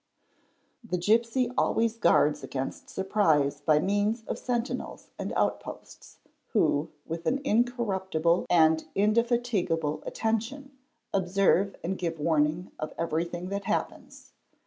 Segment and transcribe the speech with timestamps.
[0.91, 6.17] The gipsy always guards against surprise by means of sentinels an outposts,
[6.53, 10.75] who, with an incorruptible and indefatigable attention,
[11.13, 14.33] observe and give warning of everything that happens.